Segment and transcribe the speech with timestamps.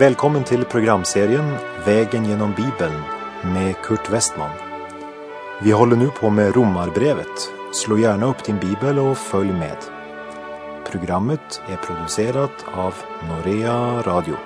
[0.00, 1.54] Välkommen till programserien
[1.86, 3.02] Vägen genom Bibeln
[3.42, 4.50] med Kurt Westman.
[5.62, 7.52] Vi håller nu på med Romarbrevet.
[7.72, 9.76] Slå gärna upp din bibel och följ med.
[10.90, 12.94] Programmet är producerat av
[13.28, 14.36] Norea Radio.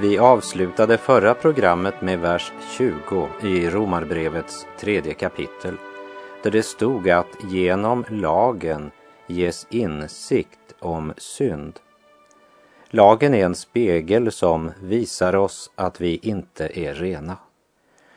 [0.00, 5.76] Vi avslutade förra programmet med vers 20 i Romarbrevets tredje kapitel,
[6.42, 8.90] där det stod att genom lagen
[9.26, 11.80] ges insikt om synd.
[12.90, 17.36] Lagen är en spegel som visar oss att vi inte är rena.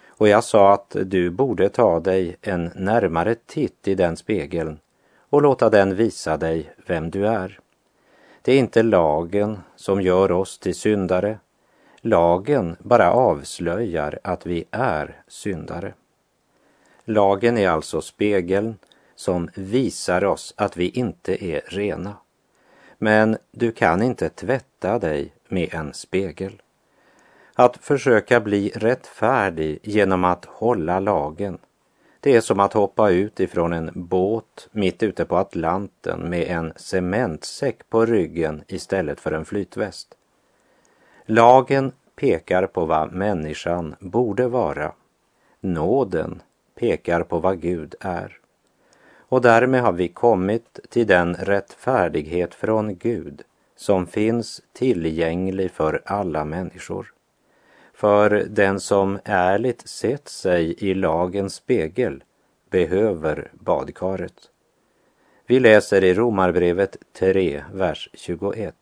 [0.07, 4.79] Och jag sa att du borde ta dig en närmare titt i den spegeln
[5.29, 7.59] och låta den visa dig vem du är.
[8.41, 11.39] Det är inte lagen som gör oss till syndare,
[12.05, 15.93] Lagen bara avslöjar att vi är syndare.
[17.05, 18.77] Lagen är alltså spegeln
[19.15, 22.15] som visar oss att vi inte är rena.
[22.97, 26.61] Men du kan inte tvätta dig med en spegel.
[27.53, 31.57] Att försöka bli rättfärdig genom att hålla lagen,
[32.19, 36.73] det är som att hoppa ut ifrån en båt mitt ute på Atlanten med en
[36.75, 40.15] cementsäck på ryggen istället för en flytväst.
[41.25, 44.93] Lagen pekar på vad människan borde vara.
[45.59, 46.41] Nåden
[46.79, 48.37] pekar på vad Gud är.
[49.29, 53.41] Och därmed har vi kommit till den rättfärdighet från Gud
[53.75, 57.13] som finns tillgänglig för alla människor.
[57.93, 62.23] För den som ärligt sett sig i lagens spegel
[62.69, 64.49] behöver badkaret.
[65.45, 68.75] Vi läser i Romarbrevet 3, vers 21.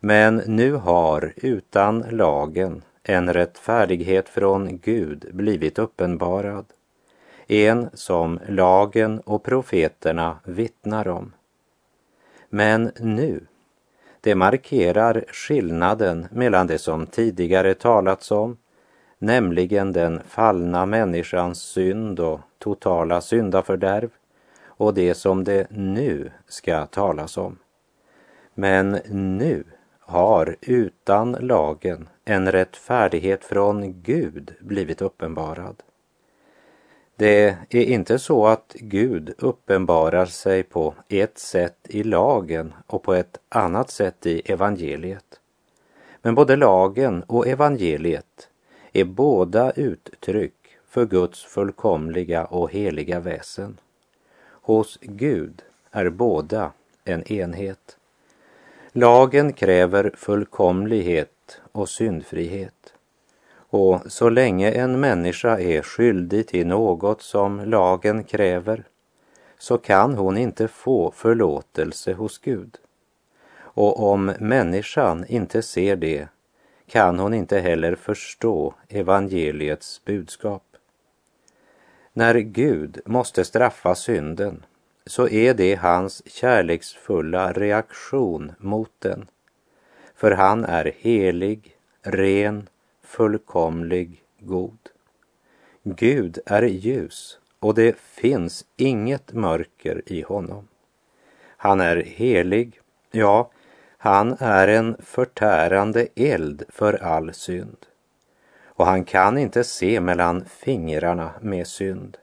[0.00, 6.64] Men nu har utan lagen en rättfärdighet från Gud blivit uppenbarad,
[7.46, 11.32] en som lagen och profeterna vittnar om.
[12.48, 13.46] Men nu,
[14.20, 18.56] det markerar skillnaden mellan det som tidigare talats om,
[19.18, 24.10] nämligen den fallna människans synd och totala syndafördärv,
[24.64, 27.58] och det som det nu ska talas om.
[28.54, 29.64] Men nu
[30.08, 35.82] har utan lagen en rättfärdighet från Gud blivit uppenbarad.
[37.16, 43.14] Det är inte så att Gud uppenbarar sig på ett sätt i lagen och på
[43.14, 45.40] ett annat sätt i evangeliet.
[46.22, 48.48] Men både lagen och evangeliet
[48.92, 50.54] är båda uttryck
[50.88, 53.80] för Guds fullkomliga och heliga väsen.
[54.50, 56.72] Hos Gud är båda
[57.04, 57.97] en enhet.
[58.92, 62.94] Lagen kräver fullkomlighet och syndfrihet.
[63.70, 68.84] Och så länge en människa är skyldig till något som lagen kräver
[69.58, 72.76] så kan hon inte få förlåtelse hos Gud.
[73.58, 76.28] Och om människan inte ser det
[76.86, 80.62] kan hon inte heller förstå evangeliets budskap.
[82.12, 84.64] När Gud måste straffa synden
[85.08, 89.26] så är det hans kärleksfulla reaktion mot den.
[90.14, 92.68] För han är helig, ren,
[93.02, 94.78] fullkomlig, god.
[95.82, 100.68] Gud är ljus och det finns inget mörker i honom.
[101.56, 102.80] Han är helig,
[103.10, 103.50] ja,
[103.98, 107.86] han är en förtärande eld för all synd.
[108.64, 112.16] Och han kan inte se mellan fingrarna med synd.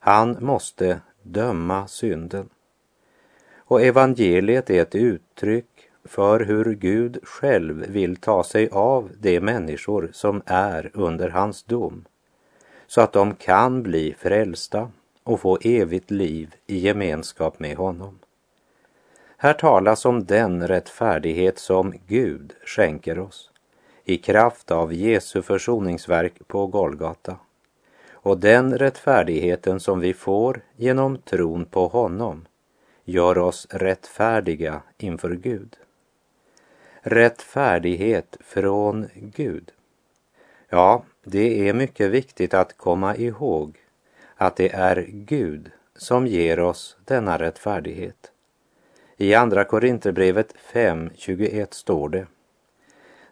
[0.00, 2.48] Han måste döma synden.
[3.56, 10.10] Och evangeliet är ett uttryck för hur Gud själv vill ta sig av de människor
[10.12, 12.04] som är under hans dom,
[12.86, 14.90] så att de kan bli frälsta
[15.22, 18.18] och få evigt liv i gemenskap med honom.
[19.36, 23.50] Här talas om den rättfärdighet som Gud skänker oss
[24.04, 27.36] i kraft av Jesu försoningsverk på Golgata
[28.22, 32.46] och den rättfärdigheten som vi får genom tron på honom
[33.04, 35.76] gör oss rättfärdiga inför Gud.
[37.00, 39.72] Rättfärdighet från Gud.
[40.68, 43.78] Ja, det är mycket viktigt att komma ihåg
[44.36, 48.32] att det är Gud som ger oss denna rättfärdighet.
[49.16, 52.26] I Andra Korinthierbrevet 5.21 står det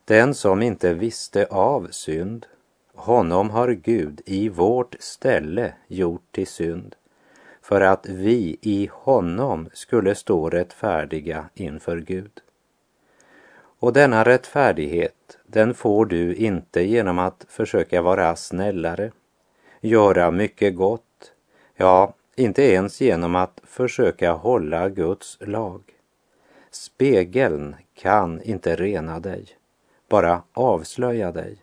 [0.05, 2.47] Den som inte visste av synd
[2.99, 6.95] honom har Gud i vårt ställe gjort till synd
[7.63, 12.41] för att vi i honom skulle stå rättfärdiga inför Gud.
[13.81, 19.13] Och denna rättfärdighet, den får du inte genom att försöka vara snällare,
[19.81, 21.33] göra mycket gott,
[21.77, 25.83] ja, inte ens genom att försöka hålla Guds lag.
[26.71, 29.47] Spegeln kan inte rena dig,
[30.09, 31.57] bara avslöja dig.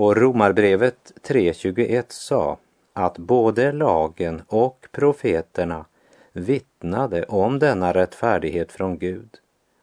[0.00, 2.58] Och Romarbrevet 3.21 sa
[2.92, 5.84] att både lagen och profeterna
[6.32, 9.28] vittnade om denna rättfärdighet från Gud.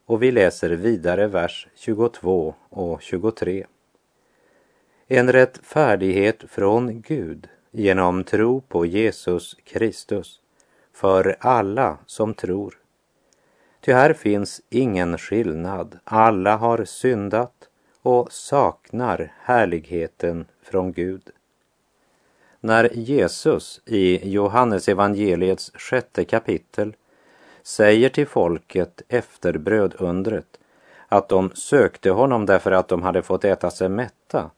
[0.06, 3.66] Och vi läser vidare vers 22 och 23.
[5.08, 10.42] En rättfärdighet från Gud genom tro på Jesus Kristus
[10.94, 12.78] för alla som tror.
[13.82, 17.67] Ty här finns ingen skillnad, alla har syndat
[18.08, 21.22] och saknar härligheten från Gud.
[22.60, 26.96] När Jesus i Johannes evangeliets sjätte kapitel
[27.64, 30.60] säger till folket efter brödundret
[31.08, 34.50] att de sökte honom därför att de hade fått äta sig mätta,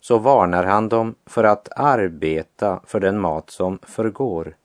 [0.00, 4.56] så varnar han dem för att arbeta för den mat som förgår.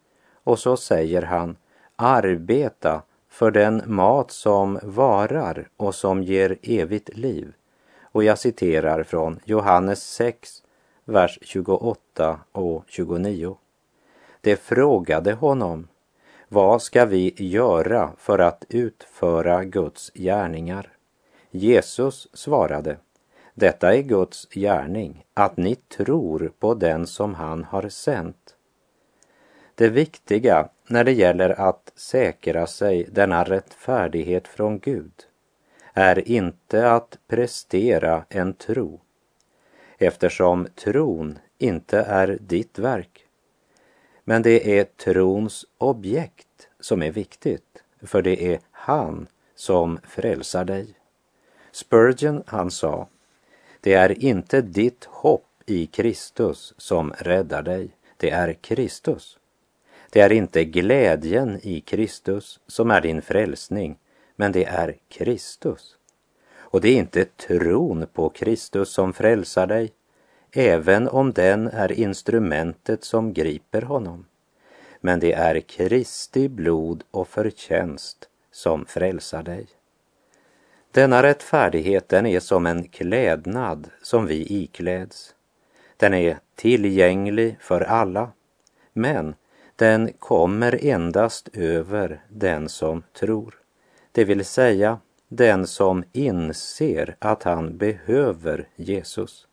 [0.43, 1.57] Och så säger han,
[1.95, 7.53] arbeta för den mat som varar och som ger evigt liv.
[8.15, 10.63] Och jag citerar från Johannes 6,
[11.05, 13.57] vers 28 och 29.
[14.41, 15.87] De frågade honom,
[16.47, 20.89] vad ska vi göra för att utföra Guds gärningar?
[21.51, 22.97] Jesus svarade,
[23.53, 28.55] detta är Guds gärning, att ni tror på den som han har sänt.
[29.75, 35.25] Det viktiga när det gäller att säkra sig denna rättfärdighet från Gud
[35.97, 39.01] är inte att prestera en tro,
[39.97, 43.25] eftersom tron inte är ditt verk.
[44.23, 50.87] Men det är trons objekt som är viktigt, för det är han som frälsar dig.
[51.71, 53.07] Spurgeon, han sa,
[53.81, 59.37] det är inte ditt hopp i Kristus som räddar dig, det är Kristus.
[60.09, 63.97] Det är inte glädjen i Kristus som är din frälsning,
[64.35, 65.95] men det är Kristus.
[66.55, 69.91] Och det är inte tron på Kristus som frälsar dig,
[70.51, 74.25] även om den är instrumentet som griper honom.
[75.01, 79.67] Men det är Kristi blod och förtjänst som frälsar dig.
[80.91, 85.35] Denna rättfärdighet den är som en klädnad som vi ikläds.
[85.97, 88.31] Den är tillgänglig för alla,
[88.93, 89.35] men
[89.75, 93.64] den kommer endast över den som tror.
[94.15, 99.47] Det vill säga den som inser att han behöver Jesus.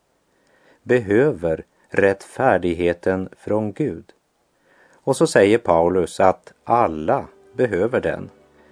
[0.83, 4.05] Behöver rättfärdigheten från Gud.
[4.93, 8.29] Och så säger Paulus att alla behöver den,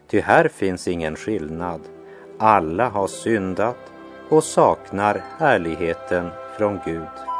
[0.07, 1.81] ty här finns ingen skillnad
[2.41, 3.77] alla har syndat
[4.29, 7.30] och saknar härligheten från Gud.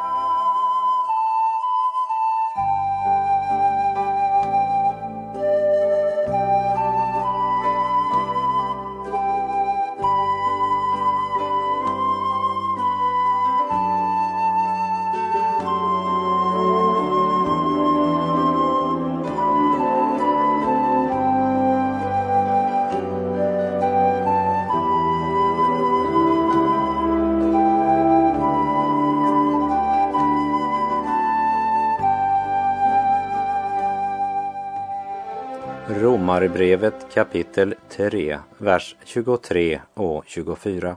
[36.42, 40.96] Romarbrevet kapitel 3, vers 23 och 24.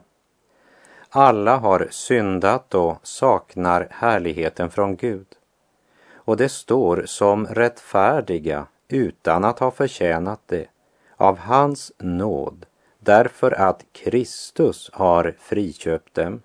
[1.10, 5.28] Alla har syndat och saknar härligheten från Gud.
[6.14, 10.66] Och det står som rättfärdiga utan att ha förtjänat det,
[11.18, 12.66] av hans nåd,
[13.00, 16.42] därför att Kristus har friköpt dem.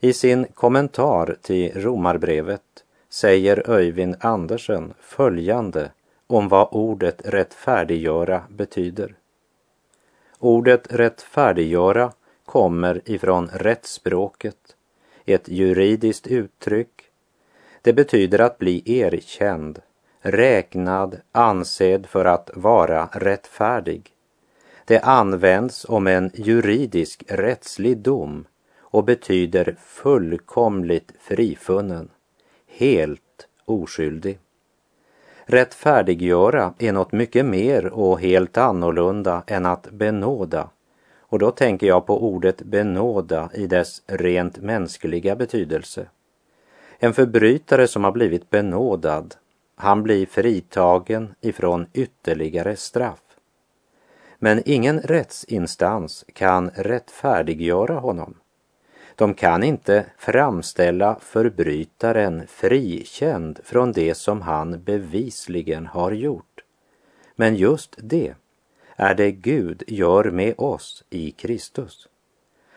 [0.00, 5.90] I sin kommentar till Romarbrevet säger Öyvind Andersen följande
[6.28, 9.14] om vad ordet rättfärdiggöra betyder.
[10.38, 12.12] Ordet rättfärdiggöra
[12.44, 14.76] kommer ifrån rättsspråket,
[15.24, 17.02] ett juridiskt uttryck.
[17.82, 19.82] Det betyder att bli erkänd,
[20.20, 24.10] räknad, ansedd för att vara rättfärdig.
[24.84, 28.44] Det används om en juridisk rättslig dom
[28.78, 32.08] och betyder fullkomligt frifunnen,
[32.66, 34.38] helt oskyldig.
[35.50, 40.70] Rättfärdiggöra är något mycket mer och helt annorlunda än att benåda.
[41.20, 46.06] Och då tänker jag på ordet benåda i dess rent mänskliga betydelse.
[46.98, 49.34] En förbrytare som har blivit benådad,
[49.76, 53.22] han blir fritagen ifrån ytterligare straff.
[54.38, 58.34] Men ingen rättsinstans kan rättfärdiggöra honom.
[59.18, 66.64] De kan inte framställa förbrytaren frikänd från det som han bevisligen har gjort.
[67.36, 68.34] Men just det
[68.96, 72.08] är det Gud gör med oss i Kristus.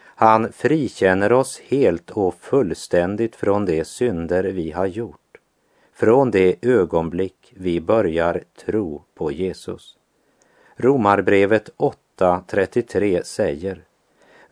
[0.03, 5.37] Han frikänner oss helt och fullständigt från de synder vi har gjort,
[5.93, 9.97] från det ögonblick vi börjar tro på Jesus.
[10.75, 13.83] Romarbrevet 8.33 säger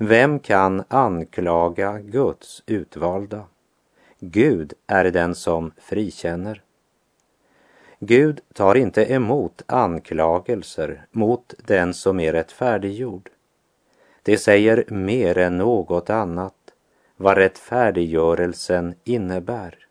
[0.01, 3.43] vem kan anklaga Guds utvalda?
[4.19, 6.61] Gud är den som frikänner.
[7.99, 13.29] Gud tar inte emot anklagelser mot den som är rättfärdiggjord.
[14.23, 16.55] Det säger mer än något annat
[17.17, 19.87] vad rättfärdiggörelsen innebär.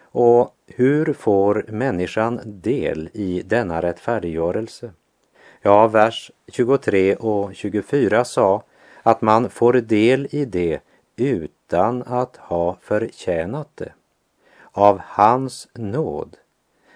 [0.00, 4.92] Och hur får människan del i denna rättfärdiggörelse?
[5.62, 8.62] Ja, vers 23 och 24 sa
[9.02, 10.80] att man får del i det
[11.16, 13.92] utan att ha förtjänat det.
[14.72, 16.36] Av hans nåd,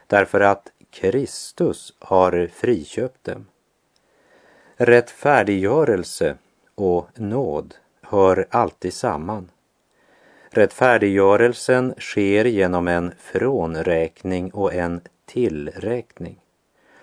[0.07, 3.47] därför att Kristus har friköpt dem.
[4.77, 6.37] Rättfärdiggörelse
[6.75, 9.51] och nåd hör alltid samman.
[10.51, 16.41] Rättfärdiggörelsen sker genom en frånräkning och en tillräkning.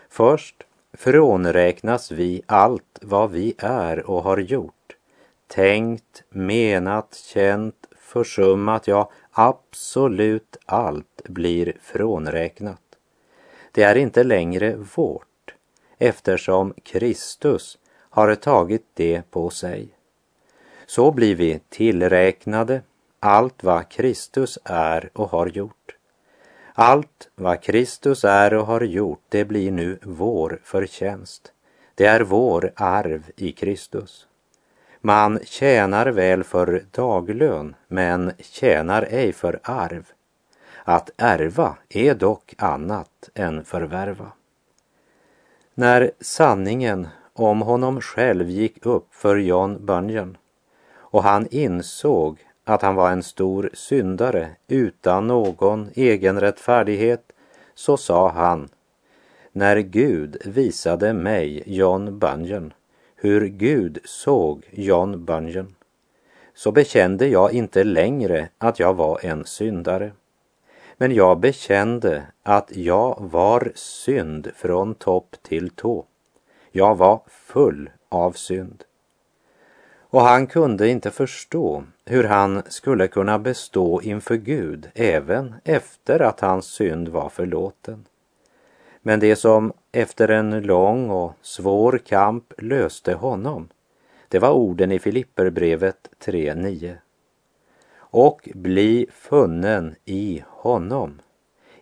[0.10, 4.83] Först frånräknas vi allt vad vi är och har gjort.
[5.54, 12.82] Tänkt, menat, känt, försummat, ja absolut allt blir frånräknat.
[13.72, 15.56] Det är inte längre vårt
[15.98, 17.78] eftersom Kristus
[18.10, 19.90] har tagit det på sig.
[20.86, 22.82] Så blir vi tillräknade
[23.20, 25.96] allt vad Kristus är och har gjort.
[26.74, 31.52] Allt vad Kristus är och har gjort, det blir nu vår förtjänst.
[31.96, 34.28] Det är vår arv i Kristus.
[35.06, 40.06] Man tjänar väl för daglön, men tjänar ej för arv.
[40.84, 44.32] Att ärva är dock annat än förvärva.
[45.74, 50.38] När sanningen om honom själv gick upp för John Bunyan
[50.96, 57.32] och han insåg att han var en stor syndare utan någon egen rättfärdighet,
[57.76, 58.70] så sa han,
[59.52, 62.74] när Gud visade mig, John Bunyan,
[63.24, 65.76] hur Gud såg John Bunyan,
[66.54, 70.12] så bekände jag inte längre att jag var en syndare.
[70.98, 76.06] Men jag bekände att jag var synd från topp till tå.
[76.72, 78.84] Jag var full av synd.
[80.00, 86.40] Och han kunde inte förstå hur han skulle kunna bestå inför Gud även efter att
[86.40, 88.06] hans synd var förlåten.
[89.06, 93.68] Men det som efter en lång och svår kamp löste honom,
[94.28, 96.96] det var orden i Filipperbrevet 3.9.
[97.98, 101.20] Och bli funnen i honom,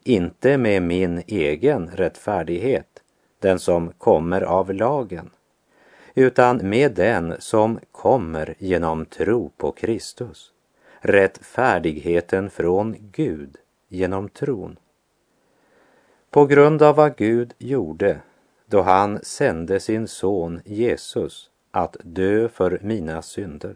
[0.03, 3.03] inte med min egen rättfärdighet,
[3.39, 5.29] den som kommer av lagen,
[6.15, 10.51] utan med den som kommer genom tro på Kristus,
[10.99, 14.77] rättfärdigheten från Gud genom tron.
[16.31, 18.19] På grund av vad Gud gjorde
[18.65, 23.75] då han sände sin son Jesus att dö för mina synder.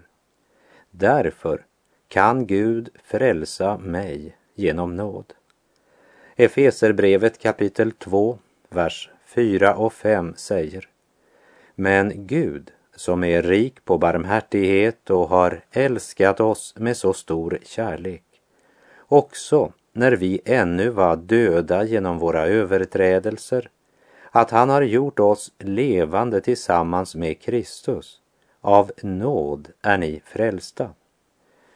[0.92, 1.66] Därför
[2.08, 5.34] kan Gud frälsa mig genom nåd.
[6.36, 10.90] Efeserbrevet kapitel 2, vers 4 och 5 säger
[11.76, 18.24] Men Gud som är rik på barmhärtighet och har älskat oss med så stor kärlek
[19.08, 23.70] också när vi ännu var döda genom våra överträdelser,
[24.32, 28.22] att han har gjort oss levande tillsammans med Kristus.
[28.62, 30.90] Av nåd är ni frälsta.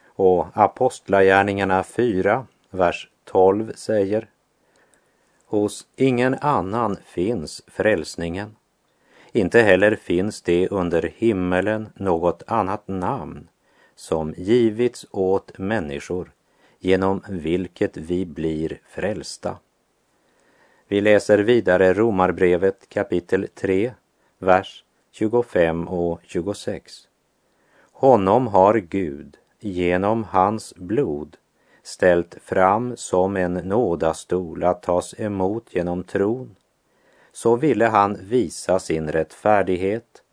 [0.05, 4.29] Och Apostlagärningarna 4, vers 12 säger
[5.45, 8.55] Hos ingen annan finns frälsningen.
[9.31, 13.47] Inte heller finns det under himmelen något annat namn
[13.95, 16.31] som givits åt människor
[16.79, 19.57] genom vilket vi blir frälsta.
[20.88, 23.93] Vi läser vidare Romarbrevet kapitel 3,
[24.38, 26.93] vers 25 och 26.
[27.91, 31.38] Honom har Gud genom hans blod
[31.83, 36.55] ställt fram som en nådastol att tas emot genom tron.
[37.31, 40.24] Så ville han visa sin rättfärdighet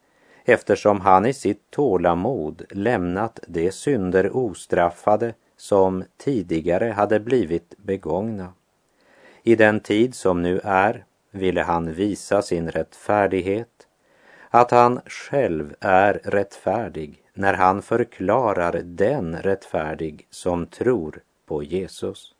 [0.44, 5.34] eftersom han i sitt tålamod lämnat de synder ostraffade
[5.66, 8.52] som tidigare hade blivit begångna.
[9.42, 13.86] I den tid som nu är ville han visa sin rättfärdighet,
[14.50, 22.34] att han själv är rättfärdig när han förklarar den rättfärdig som tror på Jesus.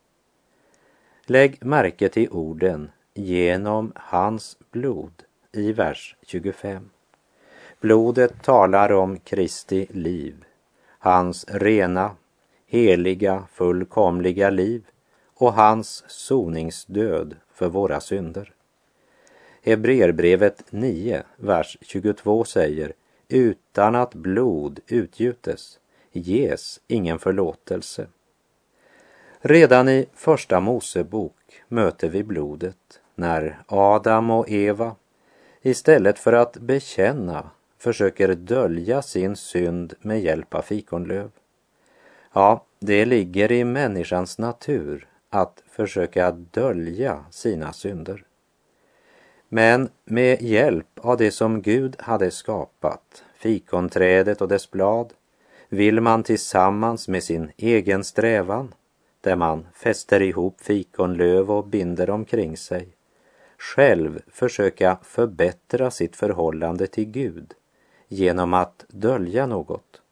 [1.25, 6.90] Lägg märke till orden genom hans blod i vers 25.
[7.80, 10.45] Blodet talar om Kristi liv,
[10.99, 12.16] hans rena,
[12.66, 14.85] heliga, fullkomliga liv
[15.35, 18.52] och hans soningsdöd för våra synder.
[19.62, 22.92] Hebreerbrevet 9, vers 22 säger
[23.28, 25.78] utan att blod utgjutes
[26.12, 28.06] ges ingen förlåtelse.
[29.40, 34.96] Redan i Första Mosebok möter vi blodet när Adam och Eva
[35.62, 41.30] istället för att bekänna försöker dölja sin synd med hjälp av fikonlöv.
[42.38, 48.24] Ja, det ligger i människans natur att försöka dölja sina synder.
[49.48, 55.12] Men med hjälp av det som Gud hade skapat, fikonträdet och dess blad,
[55.68, 58.74] vill man tillsammans med sin egen strävan,
[59.20, 62.88] där man fäster ihop fikonlöv och binder omkring sig,
[63.58, 67.54] själv försöka förbättra sitt förhållande till Gud
[68.08, 70.02] genom att dölja något.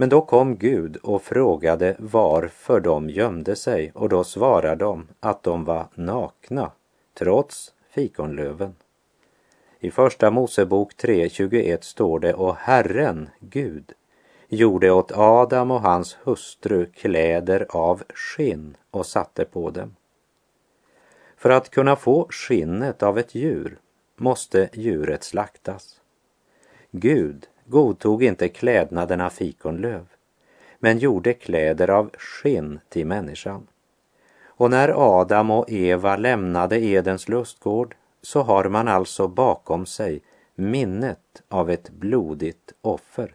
[0.00, 5.42] Men då kom Gud och frågade varför de gömde sig och då svarar de att
[5.42, 6.70] de var nakna
[7.14, 8.74] trots fikonlöven.
[9.80, 13.92] I Första Mosebok 3.21 står det och Herren, Gud,
[14.48, 19.96] gjorde åt Adam och hans hustru kläder av skinn och satte på dem.
[21.36, 23.78] För att kunna få skinnet av ett djur
[24.16, 26.00] måste djuret slaktas.
[26.90, 30.06] Gud godtog inte klädnaderna fikonlöv,
[30.78, 33.66] men gjorde kläder av skinn till människan.
[34.44, 40.20] Och när Adam och Eva lämnade Edens lustgård så har man alltså bakom sig
[40.54, 43.34] minnet av ett blodigt offer.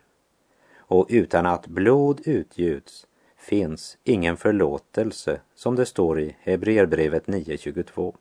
[0.78, 8.16] Och utan att blod utgjuts finns ingen förlåtelse, som det står i Hebreerbrevet 9.22.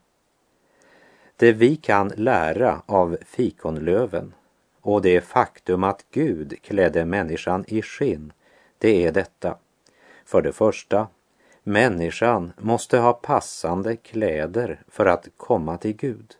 [1.36, 4.34] Det vi kan lära av fikonlöven
[4.84, 8.32] och det faktum att Gud klädde människan i skinn,
[8.78, 9.56] det är detta.
[10.24, 11.08] För det första,
[11.62, 16.34] människan måste ha passande kläder för att komma till Gud.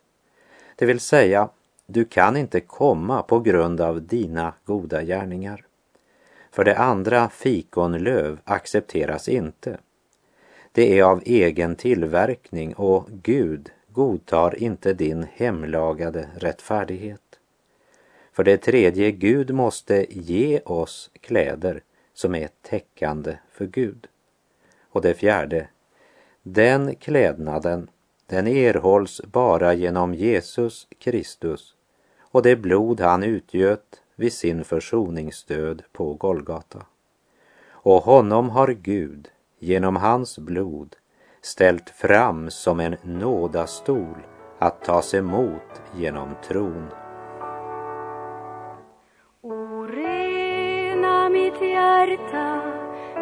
[0.75, 1.49] Det vill säga,
[1.85, 5.65] du kan inte komma på grund av dina goda gärningar.
[6.51, 9.77] För det andra, fikonlöv accepteras inte.
[10.71, 17.24] Det är av egen tillverkning och Gud godtar inte din hemlagade rättfärdighet.
[18.35, 24.07] För det tredje, Gud måste ge oss kläder som är täckande för Gud.
[24.89, 25.67] Och det fjärde,
[26.43, 27.89] den klädnaden,
[28.27, 31.75] den erhålls bara genom Jesus Kristus
[32.19, 36.85] och det blod han utgöt vid sin försoningsdöd på Golgata.
[37.69, 39.27] Och honom har Gud
[39.59, 40.95] genom hans blod
[41.41, 44.17] ställt fram som en nådastol
[44.59, 47.04] att tas emot genom tron.
[52.09, 52.61] Hjärta,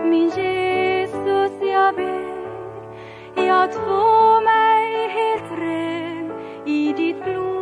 [0.03, 2.33] min Jesus jag ber,
[3.35, 6.31] jag två mig helt ren
[6.65, 7.52] i ditt blod.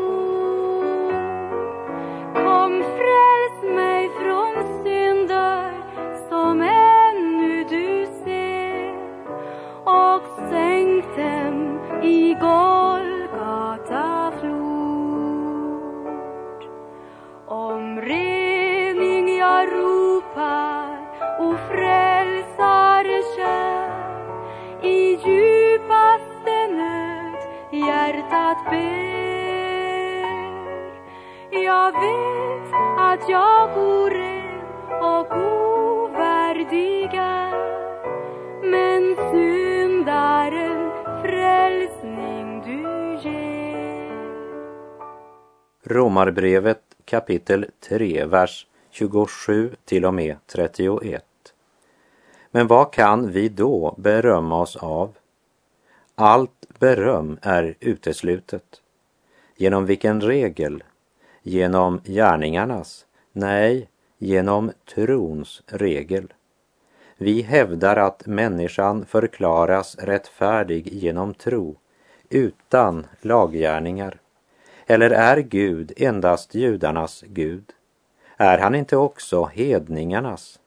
[31.72, 34.64] Jag vet att jag orädd
[35.02, 37.52] och ovärdig är,
[38.64, 44.12] men syndaren frälsning du ger.
[45.84, 51.26] Romarbrevet kapitel 3, vers 27 till och med 31.
[52.52, 55.18] Men vad kan vi då berömma oss av?
[56.16, 58.82] Allt beröm är uteslutet.
[59.56, 60.84] Genom vilken regel?
[61.44, 63.06] Genom gärningarnas?
[63.32, 66.34] Nej, genom trons regel.
[67.18, 71.78] Vi hävdar att människan förklaras rättfärdig genom tro,
[72.30, 74.20] utan laggärningar.
[74.86, 77.64] Eller är Gud endast judarnas Gud?
[78.38, 80.60] Är han inte också hedningarnas?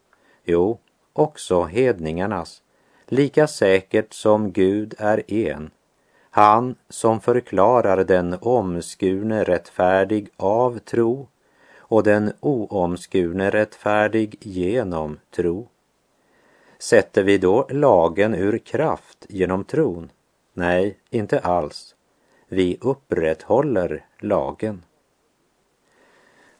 [0.44, 0.78] Jo,
[1.12, 2.62] också hedningarnas,
[3.06, 5.70] lika säkert som Gud är en.
[6.36, 11.28] Han som förklarar den omskurne rättfärdig av tro
[11.78, 15.68] och den oomskurne rättfärdig genom tro.
[16.78, 20.10] Sätter vi då lagen ur kraft genom tron?
[20.52, 21.94] Nej, inte alls.
[22.48, 24.82] Vi upprätthåller lagen.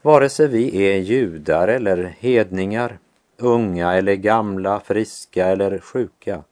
[0.03, 2.99] Vare sig vi är judar eller hedningar,
[3.39, 6.45] unga eller gamla, friska eller sjuka,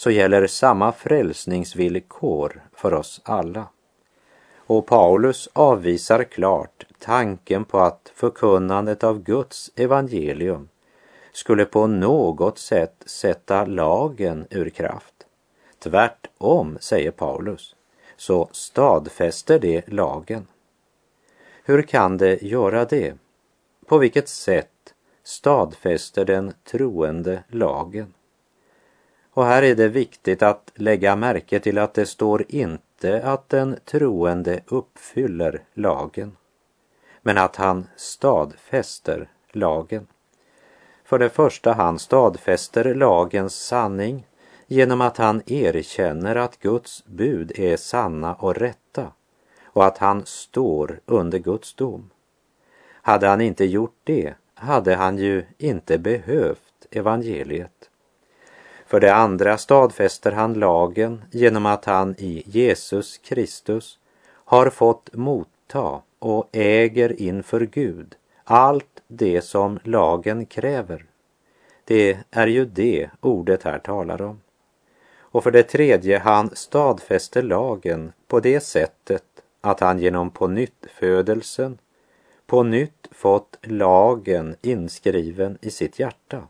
[0.00, 3.66] så gäller samma frälsningsvillkor för oss alla.
[4.56, 10.68] Och Paulus avvisar klart tanken på att förkunnandet av Guds evangelium
[11.32, 15.14] skulle på något sätt sätta lagen ur kraft.
[15.78, 17.76] Tvärtom, säger Paulus,
[18.16, 20.46] så stadfäster det lagen.
[21.64, 23.14] Hur kan det göra det?
[23.86, 28.14] På vilket sätt stadfäster den troende lagen?
[29.32, 33.76] Och här är det viktigt att lägga märke till att det står inte att den
[33.84, 36.36] troende uppfyller lagen,
[37.22, 40.06] men att han stadfäster lagen.
[41.04, 44.26] För det första, han stadfäster lagens sanning
[44.66, 49.12] genom att han erkänner att Guds bud är sanna och rätta
[49.64, 52.10] och att han står under Guds dom.
[53.02, 57.89] Hade han inte gjort det hade han ju inte behövt evangeliet.
[58.90, 63.98] För det andra stadfäster han lagen genom att han i Jesus Kristus
[64.28, 71.04] har fått motta och äger inför Gud allt det som lagen kräver.
[71.84, 74.40] Det är ju det ordet här talar om.
[75.18, 79.24] Och för det tredje, han stadfäster lagen på det sättet
[79.60, 81.78] att han genom på nytt födelsen
[82.46, 86.42] på nytt fått lagen inskriven i sitt hjärta.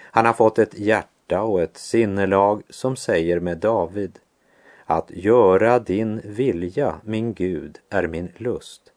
[0.00, 4.18] Han har fått ett hjärta och ett sinnelag som säger med David
[4.84, 8.92] att göra din vilja, min Gud, är min lust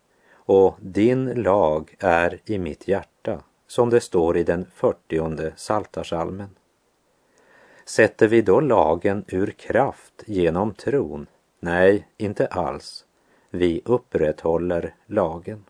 [0.48, 6.50] och din lag är i mitt hjärta, som det står i den fyrtionde Saltarsalmen.
[7.86, 11.28] Sätter vi då lagen ur kraft genom tron?
[11.60, 13.06] Nej, inte alls.
[13.50, 15.64] Vi upprätthåller lagen.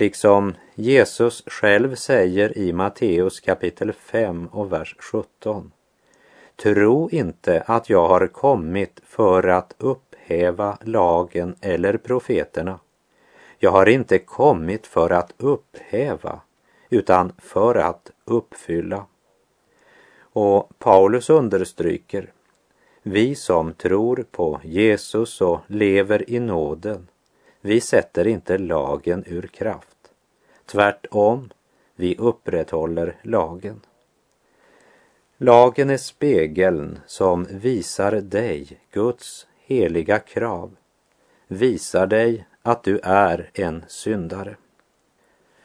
[0.00, 5.72] Liksom Jesus själv säger i Matteus kapitel 5 och vers 17.
[6.56, 12.80] Tro inte att jag har kommit för att upphäva lagen eller profeterna.
[13.58, 16.40] Jag har inte kommit för att upphäva,
[16.90, 19.06] utan för att uppfylla.
[20.20, 22.32] Och Paulus understryker,
[23.02, 27.08] vi som tror på Jesus och lever i nåden,
[27.60, 30.12] vi sätter inte lagen ur kraft.
[30.66, 31.50] Tvärtom,
[31.96, 33.80] vi upprätthåller lagen.
[35.38, 40.76] Lagen är spegeln som visar dig Guds heliga krav,
[41.46, 44.56] visar dig att du är en syndare.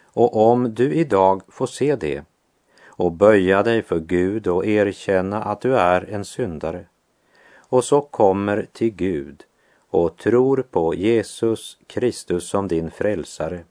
[0.03, 2.23] Och om du idag får se det
[2.85, 6.85] och böja dig för Gud och erkänna att du är en syndare
[7.73, 9.43] och så kommer till Gud
[9.93, 13.63] och tror på Jesus Kristus som din frälsare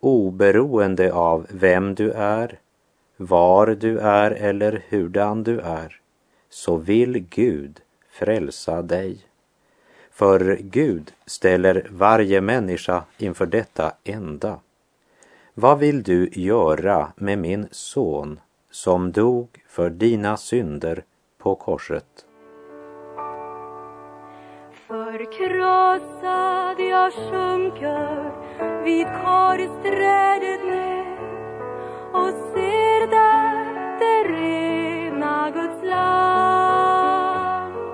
[0.00, 2.58] oberoende av vem du är,
[3.16, 6.00] var du är eller hurdan du är,
[6.50, 9.18] så vill Gud frälsa dig.
[10.10, 14.60] För Gud ställer varje människa inför detta enda.
[15.54, 21.04] Vad vill du göra med min son som dog för dina synder
[21.38, 22.26] på korset?
[25.36, 28.32] krossad jag sjunker
[28.84, 31.18] vid korsträdet ner
[32.12, 33.31] och ser där